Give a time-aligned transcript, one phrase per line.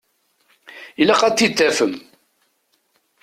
[1.01, 1.93] Ilaq ad t-id-tafem.